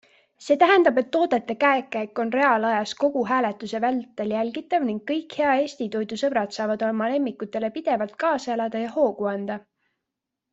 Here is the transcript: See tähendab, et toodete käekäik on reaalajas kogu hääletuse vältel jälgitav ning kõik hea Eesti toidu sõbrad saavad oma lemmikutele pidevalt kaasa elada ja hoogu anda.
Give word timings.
See 0.43 0.55
tähendab, 0.61 0.95
et 0.99 1.09
toodete 1.15 1.55
käekäik 1.63 2.21
on 2.23 2.31
reaalajas 2.35 2.93
kogu 3.03 3.21
hääletuse 3.31 3.81
vältel 3.83 4.33
jälgitav 4.37 4.87
ning 4.87 5.03
kõik 5.11 5.35
hea 5.43 5.51
Eesti 5.59 5.89
toidu 5.97 6.19
sõbrad 6.23 6.57
saavad 6.57 6.87
oma 6.89 7.11
lemmikutele 7.13 7.71
pidevalt 7.77 8.17
kaasa 8.25 8.55
elada 8.57 8.83
ja 8.87 8.95
hoogu 8.97 9.31
anda. 9.35 9.61